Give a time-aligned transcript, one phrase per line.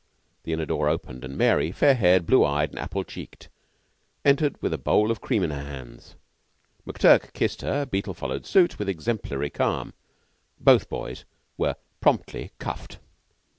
[0.45, 3.49] The inner door opened, and Mary, fair haired, blue eyed, and apple checked,
[4.25, 6.15] entered with a bowl of cream in her hands.
[6.87, 7.85] McTurk kissed her.
[7.85, 9.93] Beetle followed suit, with exemplary calm.
[10.59, 11.23] Both boys
[11.55, 12.97] were promptly cuffed.